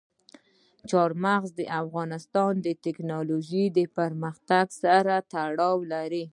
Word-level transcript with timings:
چار 0.89 1.11
مغز 1.25 1.49
د 1.59 1.61
افغانستان 1.81 2.53
د 2.65 2.67
تکنالوژۍ 2.85 3.65
پرمختګ 3.97 4.65
سره 4.83 5.15
تړاو 5.33 5.77
لري. 5.93 6.25